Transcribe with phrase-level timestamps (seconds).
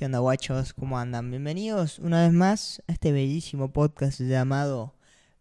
[0.00, 0.72] ¿Qué onda, guachos?
[0.72, 1.30] ¿Cómo andan?
[1.30, 4.94] Bienvenidos una vez más a este bellísimo podcast llamado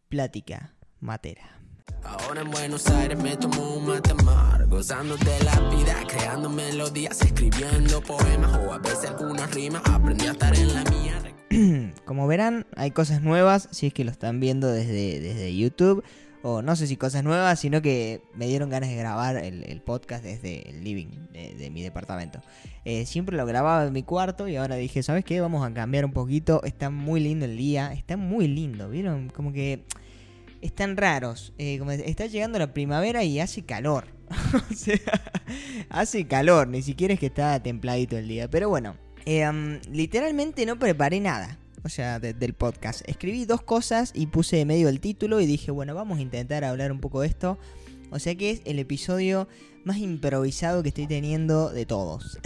[0.09, 1.61] Plática Matera.
[2.03, 8.01] Ahora en Buenos Aires me tomo un matamar, gozando de la vida, creando melodías, escribiendo
[8.01, 9.81] poemas o a veces algunas rimas.
[9.85, 11.93] Aprendí a estar en la mía.
[12.05, 16.03] Como verán, hay cosas nuevas si es que lo están viendo desde, desde YouTube.
[16.41, 20.23] O no sé si cosas nuevas, sino que me dieron ganas de grabar el, podcast
[20.23, 22.41] desde el living de, mi departamento.
[22.85, 25.41] Eh, siempre lo grababa en mi cuarto y ahora dije, ¿sabes qué?
[25.41, 26.63] Vamos a cambiar un poquito.
[26.63, 29.29] Está muy lindo el día, está muy lindo, ¿vieron?
[29.29, 29.83] Como que
[30.61, 31.53] están raros.
[31.57, 34.05] Eh, está llegando la primavera y hace calor.
[34.71, 34.99] o sea,
[35.89, 38.49] hace calor, ni siquiera es que está templadito el día.
[38.49, 41.57] Pero bueno, eh, literalmente no preparé nada.
[41.83, 43.01] O sea, de- del podcast.
[43.07, 46.63] Escribí dos cosas y puse de medio el título y dije, bueno, vamos a intentar
[46.63, 47.57] hablar un poco de esto.
[48.11, 49.47] O sea que es el episodio
[49.85, 52.39] más improvisado que estoy teniendo de todos.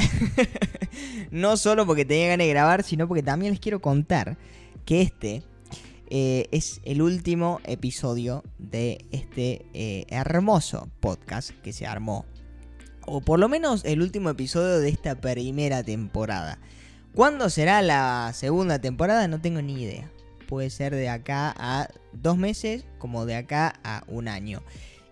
[1.31, 4.37] no solo porque tenía ganas de grabar, sino porque también les quiero contar
[4.85, 5.43] que este
[6.09, 12.25] eh, es el último episodio de este eh, hermoso podcast que se armó.
[13.05, 16.59] O por lo menos el último episodio de esta primera temporada.
[17.15, 19.27] ¿Cuándo será la segunda temporada?
[19.27, 20.11] No tengo ni idea.
[20.47, 24.61] Puede ser de acá a dos meses como de acá a un año.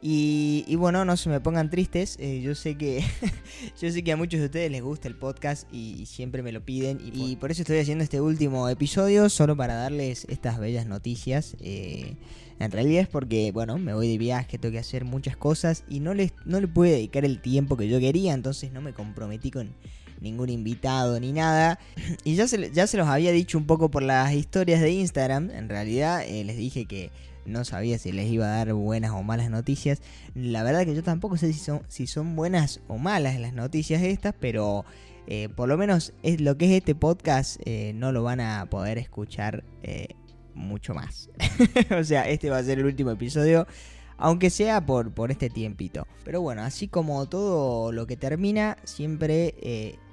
[0.03, 2.17] Y, y bueno, no se me pongan tristes.
[2.19, 3.03] eh, yo sé que
[3.79, 6.51] yo sé que a muchos de ustedes les gusta el podcast y, y siempre me
[6.51, 6.99] lo piden.
[7.03, 11.55] Y, y por eso estoy haciendo este último episodio, solo para darles estas bellas noticias.
[11.59, 12.15] eh,
[12.59, 15.99] en realidad es porque, bueno, me voy de viaje, tengo que hacer muchas cosas y
[15.99, 19.49] no les no le pude dedicar el tiempo que yo quería, entonces no me comprometí
[19.49, 19.73] con
[20.21, 21.79] ningún invitado ni nada.
[22.23, 25.49] Y ya se, ya se los había dicho un poco por las historias de Instagram.
[25.51, 27.11] En realidad eh, les dije que
[27.45, 30.01] no sabía si les iba a dar buenas o malas noticias.
[30.35, 34.03] La verdad que yo tampoco sé si son, si son buenas o malas las noticias
[34.03, 34.85] estas, pero
[35.27, 38.67] eh, por lo menos es lo que es este podcast eh, no lo van a
[38.69, 39.63] poder escuchar
[40.53, 41.29] mucho más.
[41.99, 43.65] o sea, este va a ser el último episodio.
[44.17, 46.05] Aunque sea por, por este tiempito.
[46.23, 49.55] Pero bueno, así como todo lo que termina, siempre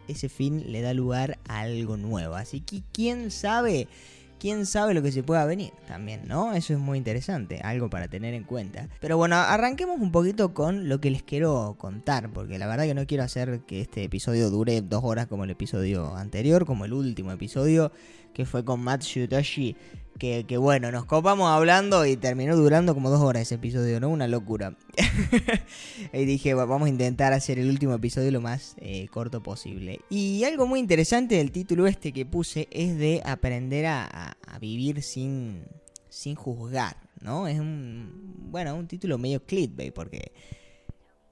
[0.09, 2.35] ese fin le da lugar a algo nuevo.
[2.35, 3.89] Así que quién sabe,
[4.39, 6.53] quién sabe lo que se pueda venir también, ¿no?
[6.53, 8.89] Eso es muy interesante, algo para tener en cuenta.
[9.01, 12.95] Pero bueno, arranquemos un poquito con lo que les quiero contar, porque la verdad que
[12.95, 16.93] no quiero hacer que este episodio dure dos horas como el episodio anterior, como el
[16.93, 17.93] último episodio
[18.39, 19.77] que fue con Matt Shutoshi.
[20.19, 24.09] Que, que bueno, nos copamos hablando y terminó durando como dos horas ese episodio, ¿no?
[24.09, 24.77] Una locura.
[26.13, 30.01] y dije, "Bueno, vamos a intentar hacer el último episodio lo más eh, corto posible.
[30.11, 35.03] Y algo muy interesante del título este que puse es de aprender a, a- vivir
[35.03, 35.65] sin,
[36.09, 37.47] sin juzgar, ¿no?
[37.49, 40.33] Es un, bueno, un título medio clickbait porque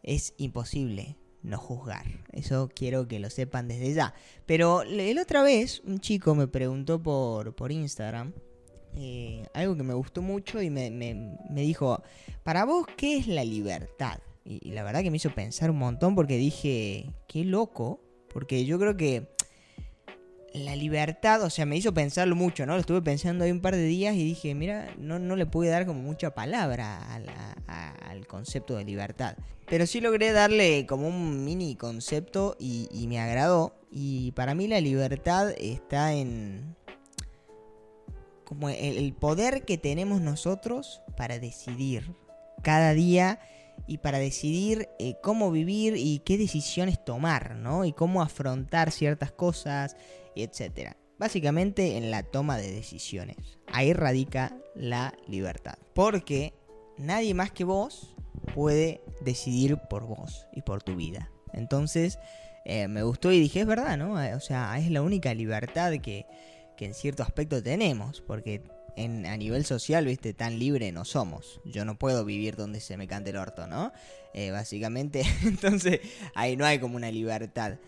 [0.02, 2.04] es imposible no juzgar.
[2.32, 4.14] Eso quiero que lo sepan desde ya.
[4.46, 8.32] Pero la otra vez un chico me preguntó por, por Instagram
[8.96, 12.02] eh, algo que me gustó mucho y me, me- me dijo,
[12.42, 14.18] para vos, ¿qué es la libertad?
[14.44, 18.00] Y la verdad que me hizo pensar un montón porque dije, qué loco,
[18.32, 19.35] porque yo creo que
[20.56, 22.74] la libertad, o sea, me hizo pensarlo mucho, ¿no?
[22.74, 25.68] Lo estuve pensando ahí un par de días y dije, mira, no, no le pude
[25.68, 26.98] dar como mucha palabra
[27.66, 29.36] al concepto de libertad.
[29.68, 33.74] Pero sí logré darle como un mini concepto y, me agradó.
[33.90, 36.76] Y para mí la libertad está en...
[38.44, 42.14] Como el, el poder que tenemos nosotros para decidir
[42.62, 43.40] cada día
[43.86, 47.84] y para decidir eh, cómo vivir y qué decisiones tomar, ¿no?
[47.84, 49.96] Y cómo afrontar ciertas cosas,
[50.42, 50.96] etcétera.
[51.18, 53.36] Básicamente en la toma de decisiones.
[53.66, 55.78] Ahí radica la libertad.
[55.94, 56.54] Porque
[56.98, 58.14] nadie más que vos
[58.54, 61.30] puede decidir por vos y por tu vida.
[61.52, 62.18] Entonces
[62.64, 64.22] eh, me gustó y dije, es verdad, ¿no?
[64.22, 66.26] Eh, O sea, es la única libertad que,
[66.76, 68.20] que en cierto aspecto tenemos.
[68.20, 68.62] Porque
[68.96, 71.60] en, a nivel social, viste, tan libre no somos.
[71.64, 73.92] Yo no puedo vivir donde se me cante el orto, ¿no?
[74.34, 76.00] Eh, básicamente, entonces
[76.34, 77.78] ahí no hay como una libertad.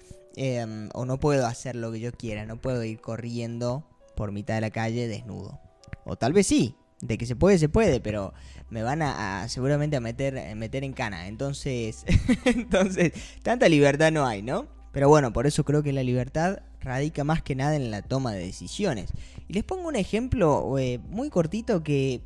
[0.41, 4.55] Eh, o no puedo hacer lo que yo quiera, no puedo ir corriendo por mitad
[4.55, 5.59] de la calle desnudo.
[6.05, 8.33] O tal vez sí, de que se puede, se puede, pero
[8.71, 11.27] me van a, seguramente a meter, a meter en cana.
[11.27, 12.05] Entonces,
[12.45, 14.69] entonces, tanta libertad no hay, ¿no?
[14.93, 18.33] Pero bueno, por eso creo que la libertad radica más que nada en la toma
[18.33, 19.11] de decisiones.
[19.49, 22.23] Y les pongo un ejemplo eh, muy cortito que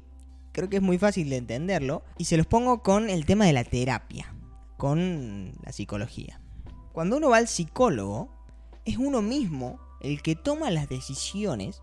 [0.52, 2.02] creo que es muy fácil de entenderlo.
[2.18, 4.34] Y se los pongo con el tema de la terapia,
[4.76, 6.41] con la psicología.
[6.92, 8.28] Cuando uno va al psicólogo,
[8.84, 11.82] es uno mismo el que toma las decisiones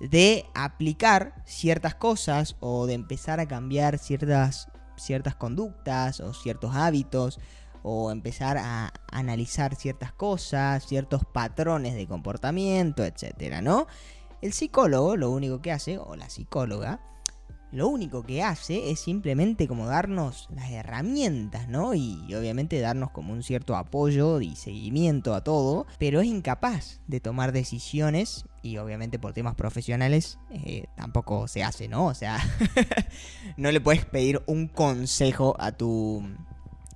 [0.00, 7.38] de aplicar ciertas cosas o de empezar a cambiar ciertas, ciertas conductas o ciertos hábitos
[7.82, 13.86] o empezar a analizar ciertas cosas, ciertos patrones de comportamiento, etcétera, ¿no?
[14.42, 17.00] El psicólogo lo único que hace, o la psicóloga,
[17.72, 21.94] lo único que hace es simplemente como darnos las herramientas, ¿no?
[21.94, 27.20] Y obviamente darnos como un cierto apoyo y seguimiento a todo, pero es incapaz de
[27.20, 32.06] tomar decisiones y obviamente por temas profesionales eh, tampoco se hace, ¿no?
[32.06, 32.38] O sea,
[33.56, 36.24] no le puedes pedir un consejo a tu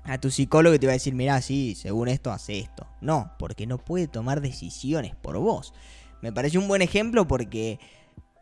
[0.05, 2.87] a tu psicólogo que te va a decir, mira, sí, según esto hace esto.
[3.01, 5.73] No, porque no puede tomar decisiones por vos.
[6.21, 7.79] Me parece un buen ejemplo porque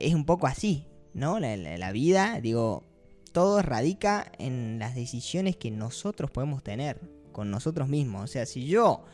[0.00, 1.38] es un poco así, ¿no?
[1.40, 2.84] La, vida, digo,
[3.32, 7.00] todo radica en las decisiones que nosotros podemos tener
[7.32, 8.24] con nosotros mismos.
[8.24, 9.04] O sea, si yo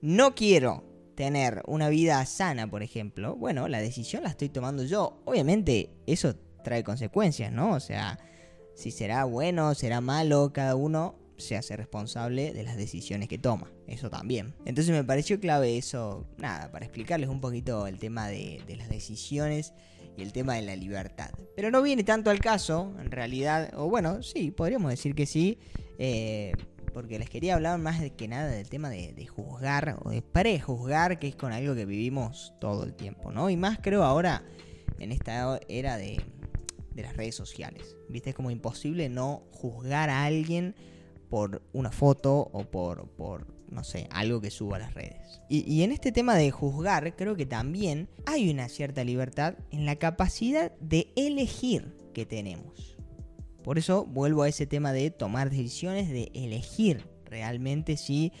[0.00, 0.84] no quiero
[1.14, 5.20] tener una vida sana, por ejemplo, bueno, la decisión la estoy tomando yo.
[5.24, 7.72] Obviamente eso trae consecuencias, ¿no?
[7.72, 8.18] O sea,
[8.74, 13.70] si será bueno, será malo, cada uno se hace responsable de las decisiones que toma.
[13.86, 14.54] Eso también.
[14.64, 19.72] Entonces me pareció clave eso, nada, para explicarles un poquito el tema de, las decisiones
[20.16, 21.30] y el tema de la libertad.
[21.54, 25.58] Pero no viene tanto al caso, en realidad, o bueno, sí, podríamos decir que sí,
[25.98, 26.52] eh,
[26.92, 31.28] porque les quería hablar más que nada del tema de, juzgar o de prejuzgar, que
[31.28, 33.50] es con algo que vivimos todo el tiempo, ¿no?
[33.50, 34.42] Y más creo ahora
[34.98, 36.20] en esta era de,
[36.94, 37.96] de las redes sociales.
[38.08, 40.74] Viste, es como imposible no juzgar a alguien
[41.28, 45.40] por una foto o por, por no sé, algo que suba a las redes.
[45.48, 49.96] Y, en este tema de juzgar, creo que también hay una cierta libertad en la
[49.96, 52.96] capacidad de elegir que tenemos.
[53.62, 58.32] Por eso vuelvo a ese tema de tomar decisiones, de elegir realmente si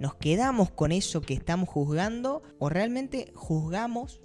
[0.00, 4.20] nos quedamos con eso que estamos juzgando o realmente juzgamos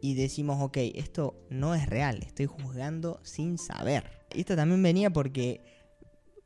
[0.00, 4.04] y decimos, ok, esto no es real, estoy juzgando sin saber.
[4.34, 5.62] Y esto también venía porque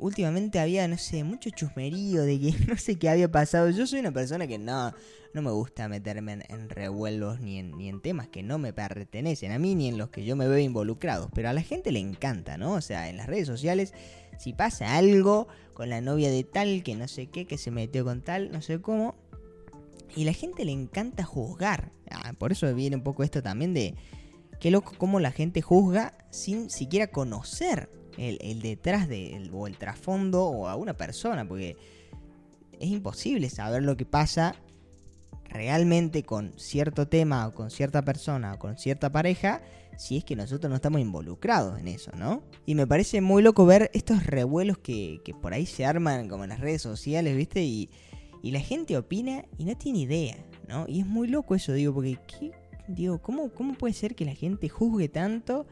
[0.01, 3.71] últimamente había, no sé, mucho chusmerío de que no sé qué había pasado.
[3.71, 4.93] Yo soy una persona que no,
[5.35, 9.53] no me gusta meterme en, revuelos ni en, ni en temas que no me pertenecen
[9.53, 11.31] a mí ni en los que yo me veo involucrado.
[11.35, 12.73] Pero a la gente le encanta, ¿no?
[12.73, 13.95] O sea, en las redes sociales,
[14.39, 18.05] si pasa algo con la novia de tal, que no sé qué, que se metió
[18.05, 19.15] con tal, no sé cómo.
[20.17, 21.93] Y la gente le encanta juzgar.
[22.11, 23.95] Ah, por eso viene un poco esto también de
[24.59, 30.45] qué loco cómo la gente juzga sin siquiera conocer el, detrás de, o el trasfondo
[30.45, 31.77] o a una persona, porque
[32.79, 34.57] es imposible saber lo que pasa
[35.49, 39.61] realmente con cierto tema o con cierta persona o con cierta pareja
[40.01, 42.43] si es que nosotros no estamos involucrados en eso, ¿no?
[42.65, 46.51] Y me parece muy loco ver estos revuelos que, por ahí se arman como en
[46.51, 47.63] las redes sociales, ¿viste?
[47.63, 47.91] Y,
[48.43, 50.87] la gente opina y no tiene idea, ¿no?
[50.89, 52.19] Y es muy loco eso, digo, porque
[52.89, 55.67] digo, ¿cómo, ¿cómo puede ser que la gente juzgue tanto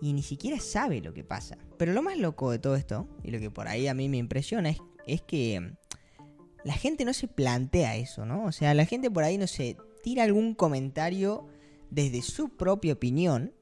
[0.00, 1.58] y ni siquiera sabe lo que pasa.
[1.78, 4.18] Pero lo más loco de todo esto, y lo que por ahí a mí me
[4.18, 5.72] impresiona, es, es que
[6.64, 8.44] la gente no se plantea eso, ¿no?
[8.44, 11.46] O sea, la gente por ahí no se tira algún comentario
[11.90, 13.54] desde su propia opinión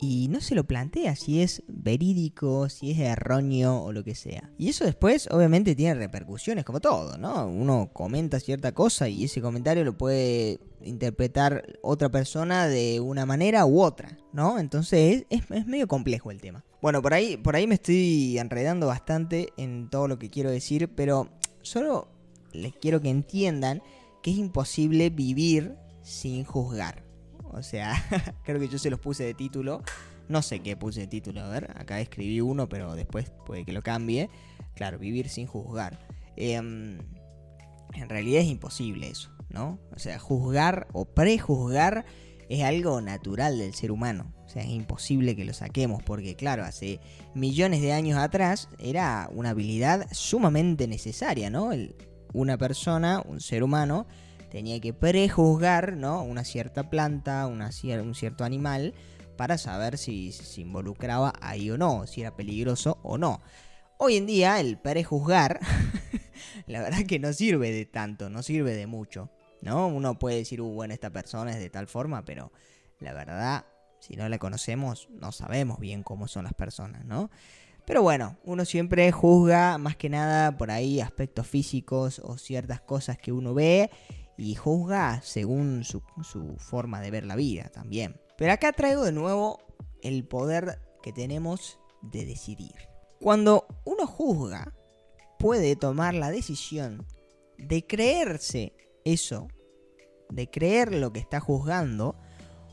[0.00, 4.50] y no se lo plantea si es verídico, si es erróneo o lo que sea.
[4.56, 7.46] Y eso después obviamente tiene repercusiones como todo, ¿no?
[7.48, 13.66] Uno comenta cierta cosa y ese comentario lo puede interpretar otra persona de una manera
[13.66, 14.58] u otra, ¿no?
[14.58, 16.64] Entonces es, medio complejo el tema.
[16.80, 20.88] Bueno, por ahí, por ahí me estoy enredando bastante en todo lo que quiero decir,
[20.94, 21.28] pero
[21.62, 22.08] solo
[22.52, 23.82] les quiero que entiendan
[24.22, 27.04] que es imposible vivir sin juzgar.
[27.50, 27.94] O sea,
[28.44, 29.82] creo que yo se los puse de título.
[30.28, 33.72] No sé qué puse de título, a ver, acá escribí uno, pero después puede que
[33.72, 34.28] lo cambie.
[34.74, 36.06] Claro, vivir sin juzgar.
[36.36, 36.98] Em,
[37.94, 39.78] en realidad es imposible eso, ¿no?
[39.94, 42.04] O sea, juzgar o prejuzgar
[42.48, 44.32] es algo natural del ser humano.
[44.46, 47.00] O sea, es imposible que lo saquemos porque, claro, hace
[47.34, 51.70] millones de años atrás era una habilidad sumamente necesaria, ¿no?
[52.32, 54.06] una persona, un ser humano,
[54.50, 56.22] tenía que prejuzgar ¿no?
[56.22, 57.70] una cierta planta, una,
[58.02, 58.94] un cierto animal,
[59.36, 63.40] para saber si se involucraba ahí o no, si era peligroso o no.
[63.98, 65.60] Hoy en día el prejuzgar,
[66.66, 69.30] la verdad que no sirve de tanto, no sirve de mucho.
[69.62, 69.88] ¿No?
[69.88, 72.52] Uno puede decir, uh, bueno, esta persona es de tal forma, pero
[73.00, 73.66] la verdad,
[74.00, 77.30] si no la conocemos, no sabemos bien cómo son las personas, ¿no?
[77.88, 83.16] Pero bueno, uno siempre juzga más que nada por ahí aspectos físicos o ciertas cosas
[83.16, 83.90] que uno ve
[84.36, 86.02] y juzga según su,
[86.58, 88.20] forma de ver la vida también.
[88.36, 89.58] Pero acá traigo de nuevo
[90.02, 92.74] el poder que tenemos de decidir.
[93.20, 94.74] Cuando uno juzga,
[95.38, 97.06] puede tomar la decisión
[97.56, 98.74] de creerse
[99.12, 99.48] eso,
[100.30, 102.16] de creer lo que está juzgando,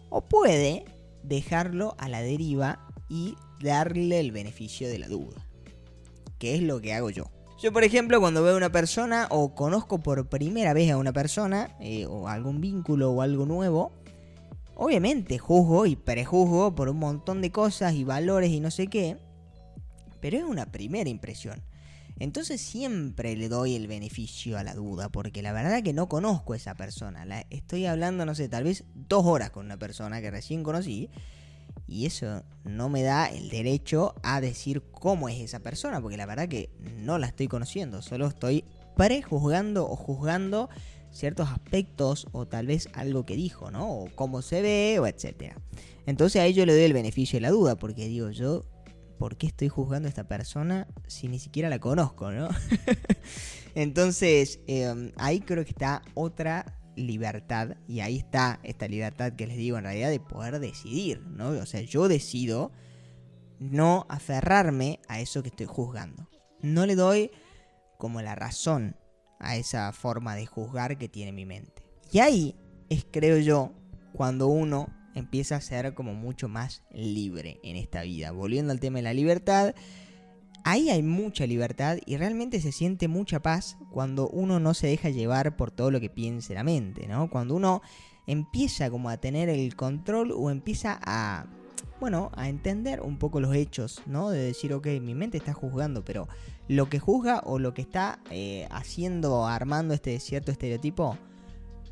[0.10, 0.86] o puede
[1.24, 5.46] dejarlo a la deriva y darle el beneficio de la duda.
[6.38, 7.26] Que es lo que hago yo.
[7.58, 11.14] Yo, por ejemplo, cuando veo a una persona o conozco por primera vez a una
[11.14, 13.94] persona, eh, o algún vínculo o algo nuevo,
[14.76, 19.18] obviamente juzgo y prejuzgo por un montón de cosas y valores y no sé qué,
[20.20, 21.64] pero es una primera impresión.
[22.18, 26.54] Entonces siempre le doy el beneficio a la duda, porque la verdad que no conozco
[26.54, 27.26] a esa persona.
[27.26, 31.10] La estoy hablando, no sé, tal vez dos horas con una persona que recién conocí.
[31.88, 36.26] Y eso no me da el derecho a decir cómo es esa persona, porque la
[36.26, 38.64] verdad que no la estoy conociendo, solo estoy
[38.96, 40.70] prejuzgando o juzgando
[41.12, 43.90] ciertos aspectos o tal vez algo que dijo, ¿no?
[43.90, 45.58] O cómo se ve o etcétera.
[46.06, 48.64] Entonces a ello le doy el beneficio de la duda, porque digo, yo
[49.18, 52.50] ¿por qué estoy juzgando a esta persona si ni siquiera la conozco, no?
[53.76, 59.58] Entonces, em, ahí creo que está otra libertad, y ahí está esta libertad que les
[59.58, 61.50] digo en realidad de poder decidir, ¿no?
[61.50, 62.72] O sea, yo decido
[63.60, 66.30] no aferrarme a eso que estoy juzgando.
[66.62, 67.32] No le doy
[67.98, 68.96] como la razón
[69.40, 71.84] a esa forma de juzgar que tiene mi mente.
[72.12, 72.56] Y ahí
[72.90, 73.74] es, creo yo,
[74.14, 78.32] cuando uno empieza a ser como mucho más libre en esta vida.
[78.32, 79.74] Volviendo al tema de la libertad,
[80.64, 85.10] ahí hay mucha libertad y realmente se siente mucha paz cuando uno no se deja
[85.10, 87.30] llevar por todo lo que piense la mente, ¿no?
[87.30, 87.82] Cuando uno
[88.28, 91.46] empieza como a tener el control o empieza a,
[92.00, 94.30] bueno, a entender un poco los hechos, ¿no?
[94.30, 96.28] De decir, ok, mi mente está juzgando, pero
[96.68, 101.18] lo que juzga o lo que está eh, haciendo, armando este cierto estereotipo,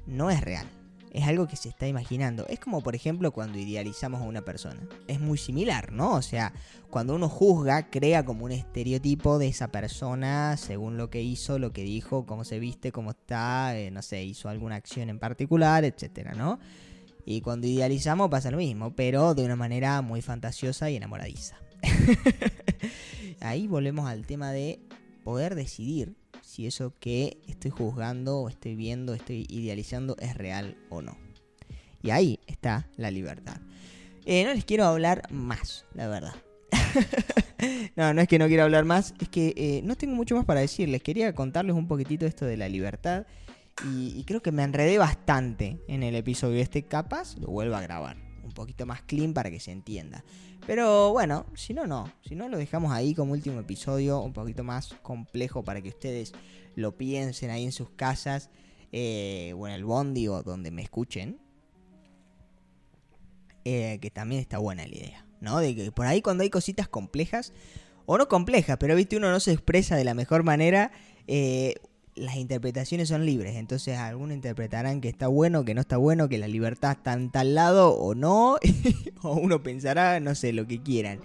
[0.07, 0.67] no es real
[1.13, 2.47] es algo que se está imaginando.
[2.47, 4.81] Es como, por ejemplo, cuando idealizamos a una persona.
[5.07, 6.13] Es muy similar, ¿no?
[6.13, 6.53] O sea,
[6.89, 11.71] cuando uno juzga, crea como un estereotipo de esa persona según lo que hizo, lo
[11.71, 15.85] que dijo, cómo se viste, cómo está, eh, no sé, hizo alguna acción en particular,
[15.85, 16.59] etcétera, ¿no?
[17.25, 21.57] Y cuando idealizamos pasa lo mismo, pero de una manera muy fantasiosa y enamoradiza.
[23.39, 24.79] Ahí volvemos al tema de
[25.23, 31.01] poder decidir si eso que estoy juzgando o estoy viendo, estoy idealizando es real o
[31.01, 31.17] no.
[32.03, 33.57] Y ahí está la libertad.
[34.25, 36.35] Eh, no les quiero hablar más, la verdad.
[37.95, 40.45] no, no es que no quiero hablar más, es que eh, no tengo mucho más
[40.45, 41.01] para decirles.
[41.01, 43.25] Quería contarles un poquitito esto de la libertad.
[43.87, 46.83] Y, y, creo que me enredé bastante en el episodio este.
[46.83, 48.17] Capaz lo vuelvo a grabar.
[48.43, 50.23] Un poquito más clean para que se entienda.
[50.67, 52.11] Pero bueno, si no, no.
[52.27, 56.33] Si no, lo dejamos ahí como último episodio, un poquito más complejo para que ustedes
[56.75, 58.49] lo piensen ahí en sus casas
[58.91, 61.39] eh, o en el bondi o donde me escuchen.
[63.65, 65.59] Eh, que también está buena la idea, ¿no?
[65.59, 67.53] De que por ahí cuando hay cositas complejas,
[68.05, 70.91] o no complejas, pero viste, uno no se expresa de la mejor manera,
[71.27, 71.75] eh,
[72.15, 76.37] las interpretaciones son libres, entonces algunos interpretarán que está bueno, que no está bueno, que
[76.37, 78.57] la libertad está en tal lado o no,
[79.21, 81.19] o uno pensará, no sé, lo que quieran.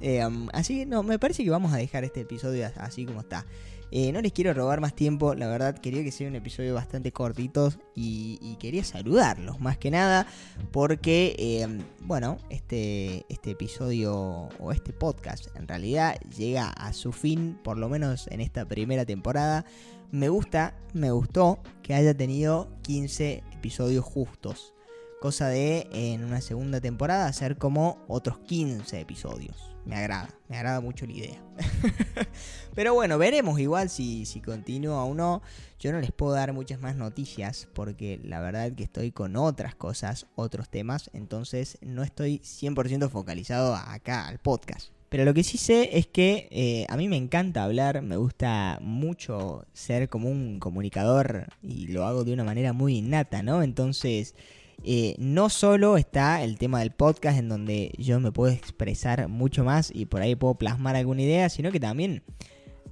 [0.00, 3.20] Eh, um, así que no, me parece que vamos a dejar este episodio así como
[3.20, 3.44] está.
[3.92, 7.10] Eh, no les quiero robar más tiempo, la verdad quería que sea un episodio bastante
[7.10, 10.26] cortito y, quería saludarlos más que nada
[10.70, 11.66] porque, eh,
[12.02, 17.88] bueno, este, este episodio o este podcast en realidad llega a su fin, por lo
[17.88, 19.64] menos en esta primera temporada.
[20.12, 24.74] Me gusta, me gustó que haya tenido 15 episodios justos.
[25.20, 29.70] Cosa de en una segunda temporada hacer como otros 15 episodios.
[29.84, 31.42] Me agrada, me agrada mucho la idea.
[32.74, 35.42] Pero bueno, veremos igual si, si continúa o no.
[35.78, 39.76] Yo no les puedo dar muchas más noticias porque la verdad que estoy con otras
[39.76, 41.10] cosas, otros temas.
[41.12, 44.90] Entonces no estoy 100% focalizado acá al podcast.
[45.10, 48.78] Pero lo que sí sé es que eh, a mí me encanta hablar, me gusta
[48.80, 53.64] mucho ser como un comunicador y lo hago de una manera muy innata, ¿no?
[53.64, 54.36] Entonces,
[54.84, 59.64] eh, no solo está el tema del podcast en donde yo me puedo expresar mucho
[59.64, 62.22] más y por ahí puedo plasmar alguna idea, sino que también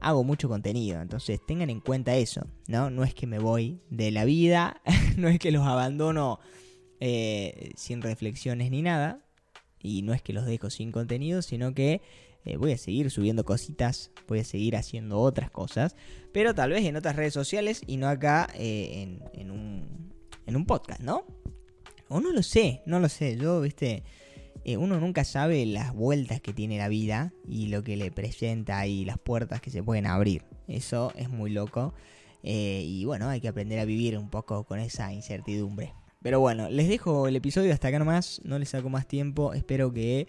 [0.01, 1.01] hago mucho contenido.
[1.01, 2.91] Entonces, tengan en cuenta eso, ¿no?
[2.91, 4.83] No es que me voy de la vida,
[5.17, 6.41] no es que los abandono
[6.99, 9.28] eh, sin reflexiones ni nada
[9.83, 12.01] y no es que los dejo sin contenido, sino que
[12.45, 15.97] eh, voy a seguir subiendo cositas, voy a seguir haciendo otras cosas,
[16.33, 20.13] pero tal vez en otras redes sociales y no acá eh, en, un,
[20.47, 21.25] en un podcast, ¿no?
[22.09, 24.03] O no lo sé, no lo sé, yo, viste,
[24.65, 28.87] eh, uno nunca sabe las vueltas que tiene la vida y lo que le presenta
[28.87, 30.45] y las puertas que se pueden abrir.
[30.69, 31.93] Eso es muy loco.
[32.43, 35.93] y bueno, hay que aprender a vivir un poco con esa incertidumbre.
[36.21, 39.93] Pero bueno, les dejo el episodio hasta acá nomás, no les saco más tiempo, espero
[39.93, 40.27] que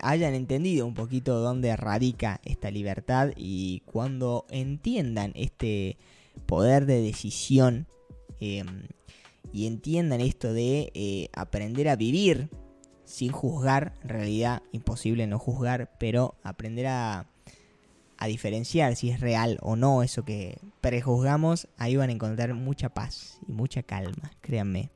[0.00, 5.98] hayan entendido un poquito dónde radica esta libertad y cuando entiendan este
[6.46, 7.86] poder de decisión
[8.40, 8.88] em,
[9.52, 12.50] y entiendan esto de eh, aprender a vivir
[13.04, 17.28] sin juzgar, en realidad imposible no juzgar, pero aprender a,
[18.18, 22.88] a diferenciar si es real o no eso que prejuzgamos, ahí van a encontrar mucha
[22.88, 24.90] paz y mucha calma, créanme.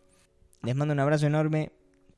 [0.65, 1.73] Les mando un abrazo enorme,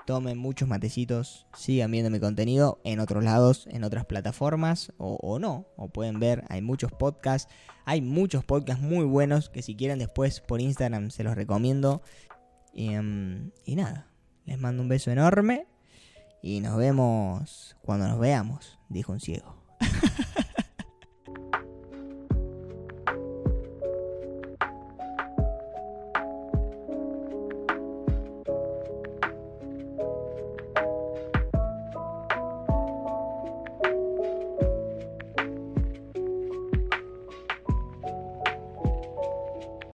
[0.07, 5.67] tomen muchos matecitos, sigan viendo mi contenido en otros lados, en otras plataformas o, no,
[5.77, 7.53] o pueden ver, hay muchos podcasts,
[7.85, 12.03] hay muchos podcasts muy buenos que si quieren después por Instagram se los recomiendo.
[12.73, 14.07] y em, nada,
[14.45, 15.67] les mando un beso enorme
[16.41, 19.57] y nos vemos cuando nos veamos, dijo un ciego.